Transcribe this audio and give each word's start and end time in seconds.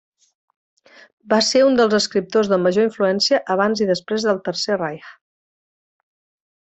Va 1.33 1.37
ser 1.47 1.61
un 1.65 1.77
dels 1.79 1.93
escriptors 1.97 2.49
de 2.53 2.59
major 2.63 2.87
influència 2.87 3.41
abans 3.57 3.85
i 3.85 3.89
després 3.93 4.27
del 4.29 4.41
Tercer 4.49 4.79
Reich. 4.83 5.13